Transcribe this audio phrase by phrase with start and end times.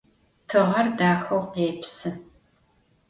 [0.49, 2.09] Tığer daxeu khêpsı.